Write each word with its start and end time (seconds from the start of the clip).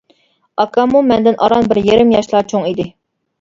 ئاكاممۇ 0.63 1.01
مەندىن 1.09 1.37
ئاران 1.43 1.69
بىر 1.75 1.81
يېرىم 1.91 2.15
ياشلا 2.17 2.43
چوڭ 2.55 2.67
ئىدى. 2.73 2.89